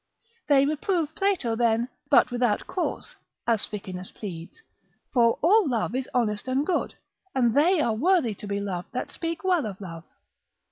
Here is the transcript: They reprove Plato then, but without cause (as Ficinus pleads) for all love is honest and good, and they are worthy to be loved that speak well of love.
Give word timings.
They 0.47 0.65
reprove 0.65 1.13
Plato 1.13 1.55
then, 1.55 1.87
but 2.09 2.31
without 2.31 2.65
cause 2.65 3.15
(as 3.45 3.65
Ficinus 3.67 4.09
pleads) 4.09 4.63
for 5.13 5.37
all 5.43 5.69
love 5.69 5.93
is 5.93 6.09
honest 6.11 6.47
and 6.47 6.65
good, 6.65 6.95
and 7.35 7.53
they 7.53 7.79
are 7.79 7.93
worthy 7.93 8.33
to 8.33 8.47
be 8.47 8.59
loved 8.59 8.91
that 8.93 9.11
speak 9.11 9.43
well 9.43 9.67
of 9.67 9.79
love. 9.79 10.03